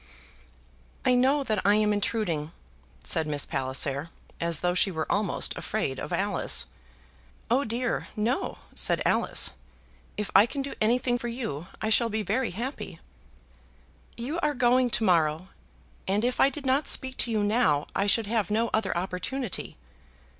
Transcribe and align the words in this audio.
"I 1.05 1.13
know 1.13 1.43
that 1.43 1.63
I 1.63 1.75
am 1.75 1.93
intruding," 1.93 2.51
said 3.03 3.27
Miss 3.27 3.45
Palliser, 3.45 4.09
as 4.39 4.61
though 4.61 4.73
she 4.73 4.89
were 4.89 5.05
almost 5.11 5.55
afraid 5.55 5.99
of 5.99 6.11
Alice. 6.11 6.65
"Oh 7.51 7.63
dear, 7.63 8.07
no," 8.15 8.57
said 8.73 9.03
Alice. 9.05 9.51
"If 10.17 10.31
I 10.35 10.47
can 10.47 10.63
do 10.63 10.73
anything 10.81 11.19
for 11.19 11.27
you 11.27 11.67
I 11.83 11.89
shall 11.91 12.09
be 12.09 12.23
very 12.23 12.49
happy." 12.49 12.99
"You 14.17 14.39
are 14.39 14.55
going 14.55 14.89
to 14.89 15.03
morrow, 15.03 15.49
and 16.07 16.25
if 16.25 16.39
I 16.39 16.49
did 16.49 16.65
not 16.65 16.87
speak 16.87 17.15
to 17.17 17.31
you 17.31 17.43
now 17.43 17.85
I 17.95 18.07
should 18.07 18.25
have 18.25 18.49
no 18.49 18.71
other 18.73 18.97
opportunity. 18.97 19.77